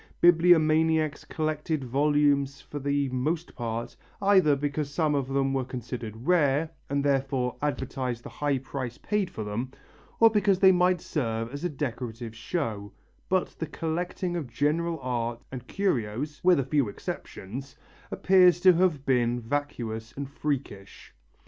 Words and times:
Bibliomaniacs 0.19 1.25
collected 1.27 1.83
volumes 1.83 2.59
for 2.59 2.79
the 2.79 3.07
most 3.09 3.53
part 3.55 3.95
either 4.19 4.55
because 4.55 4.89
some 4.91 5.13
of 5.13 5.27
them 5.27 5.53
were 5.53 5.63
considered 5.63 6.25
rare, 6.25 6.71
and 6.89 7.03
therefore 7.03 7.55
advertised 7.61 8.23
the 8.23 8.29
high 8.29 8.57
price 8.57 8.97
paid 8.97 9.29
for 9.29 9.43
them, 9.43 9.69
or 10.19 10.31
because 10.31 10.57
they 10.57 10.71
might 10.71 11.01
serve 11.01 11.51
as 11.53 11.63
a 11.63 11.69
decorative 11.69 12.35
show, 12.35 12.91
but 13.29 13.49
the 13.59 13.67
collecting 13.67 14.35
of 14.35 14.49
general 14.51 14.99
art 15.03 15.39
and 15.51 15.67
curios, 15.67 16.41
with 16.43 16.59
a 16.59 16.65
few 16.65 16.89
exceptions, 16.89 17.75
appears 18.09 18.59
to 18.61 18.73
have 18.73 19.05
been 19.05 19.39
vacuous 19.39 20.15
and 20.17 20.31
freakish. 20.31 21.13